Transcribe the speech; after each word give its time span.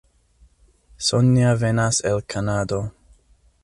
Sonja 1.09 1.53
venas 1.65 2.03
el 2.13 2.25
Kanado. 2.35 2.85